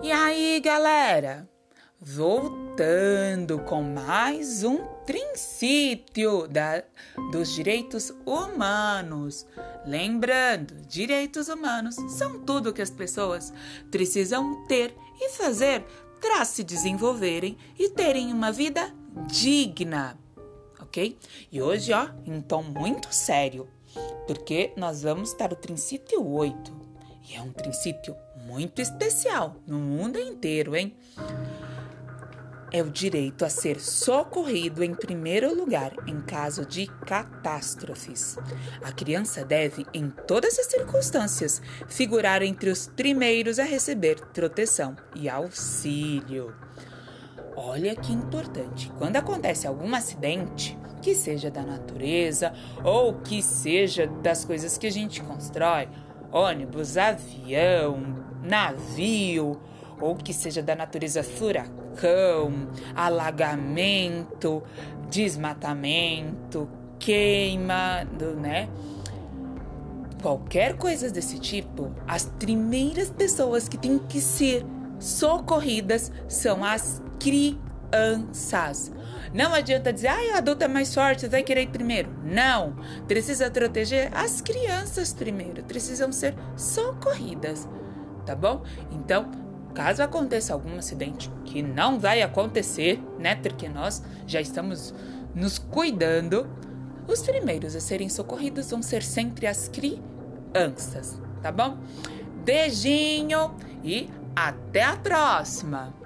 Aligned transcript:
E 0.00 0.12
aí, 0.12 0.60
galera? 0.60 1.48
Voltando 2.00 3.58
com 3.58 3.82
mais 3.82 4.62
um 4.62 4.84
princípio 5.04 6.46
da, 6.46 6.84
dos 7.32 7.52
direitos 7.52 8.12
humanos. 8.24 9.44
Lembrando, 9.84 10.74
direitos 10.86 11.48
humanos 11.48 11.96
são 12.16 12.38
tudo 12.44 12.72
que 12.72 12.80
as 12.80 12.90
pessoas 12.90 13.52
precisam 13.90 14.64
ter 14.68 14.94
e 15.20 15.30
fazer 15.30 15.84
para 16.20 16.44
se 16.44 16.62
desenvolverem 16.62 17.58
e 17.76 17.88
terem 17.88 18.32
uma 18.32 18.52
vida 18.52 18.94
digna, 19.26 20.16
ok? 20.80 21.18
E 21.50 21.60
hoje, 21.60 21.92
ó, 21.92 22.08
tom 22.46 22.62
muito 22.62 23.12
sério, 23.12 23.68
porque 24.28 24.72
nós 24.76 25.02
vamos 25.02 25.32
estar 25.32 25.52
o 25.52 25.56
princípio 25.56 26.24
8. 26.24 26.77
E 27.28 27.34
é 27.34 27.42
um 27.42 27.52
princípio 27.52 28.16
muito 28.46 28.80
especial 28.80 29.56
no 29.66 29.78
mundo 29.78 30.18
inteiro, 30.18 30.74
hein? 30.74 30.96
É 32.70 32.82
o 32.82 32.90
direito 32.90 33.44
a 33.44 33.48
ser 33.48 33.80
socorrido 33.80 34.82
em 34.82 34.94
primeiro 34.94 35.54
lugar 35.54 35.92
em 36.06 36.20
caso 36.20 36.64
de 36.64 36.86
catástrofes. 36.86 38.38
A 38.82 38.92
criança 38.92 39.44
deve, 39.44 39.86
em 39.92 40.10
todas 40.10 40.58
as 40.58 40.66
circunstâncias, 40.66 41.62
figurar 41.86 42.42
entre 42.42 42.70
os 42.70 42.86
primeiros 42.86 43.58
a 43.58 43.64
receber 43.64 44.20
proteção 44.32 44.96
e 45.14 45.28
auxílio. 45.28 46.54
Olha 47.56 47.96
que 47.96 48.12
importante. 48.12 48.90
Quando 48.98 49.16
acontece 49.16 49.66
algum 49.66 49.94
acidente, 49.94 50.78
que 51.00 51.14
seja 51.14 51.50
da 51.50 51.62
natureza 51.62 52.52
ou 52.84 53.14
que 53.14 53.42
seja 53.42 54.06
das 54.06 54.44
coisas 54.44 54.76
que 54.76 54.86
a 54.86 54.92
gente 54.92 55.22
constrói, 55.22 55.88
ônibus, 56.32 56.96
avião, 56.96 58.02
navio, 58.42 59.60
ou 60.00 60.14
que 60.14 60.32
seja 60.32 60.62
da 60.62 60.76
natureza 60.76 61.22
furacão, 61.22 62.68
alagamento, 62.94 64.62
desmatamento, 65.10 66.68
queima, 66.98 68.04
né? 68.36 68.68
Qualquer 70.22 70.76
coisa 70.76 71.10
desse 71.10 71.38
tipo, 71.38 71.92
as 72.06 72.24
primeiras 72.38 73.08
pessoas 73.08 73.68
que 73.68 73.78
têm 73.78 73.98
que 73.98 74.20
ser 74.20 74.64
socorridas 74.98 76.10
são 76.26 76.64
as 76.64 77.00
crianças. 77.20 78.92
Não 79.32 79.52
adianta 79.52 79.92
dizer, 79.92 80.08
ah, 80.08 80.34
a 80.34 80.38
adulta 80.38 80.64
é 80.64 80.68
mais 80.68 80.94
forte, 80.94 81.26
vai 81.26 81.42
querer 81.42 81.62
ir 81.62 81.68
primeiro. 81.68 82.10
Não. 82.24 82.76
Precisa 83.06 83.50
proteger 83.50 84.10
as 84.14 84.40
crianças 84.40 85.12
primeiro. 85.12 85.62
Precisam 85.64 86.12
ser 86.12 86.34
socorridas. 86.56 87.68
Tá 88.24 88.34
bom? 88.34 88.62
Então, 88.90 89.30
caso 89.74 90.02
aconteça 90.02 90.52
algum 90.52 90.76
acidente, 90.76 91.30
que 91.44 91.62
não 91.62 91.98
vai 91.98 92.22
acontecer, 92.22 93.00
né? 93.18 93.36
Porque 93.36 93.68
nós 93.68 94.02
já 94.26 94.40
estamos 94.40 94.94
nos 95.34 95.58
cuidando. 95.58 96.48
Os 97.06 97.22
primeiros 97.22 97.74
a 97.74 97.80
serem 97.80 98.08
socorridos 98.08 98.70
vão 98.70 98.82
ser 98.82 99.02
sempre 99.02 99.46
as 99.46 99.68
crianças, 99.68 101.20
tá 101.40 101.50
bom? 101.50 101.78
Beijinho 102.44 103.54
e 103.82 104.10
até 104.36 104.82
a 104.82 104.96
próxima! 104.96 105.97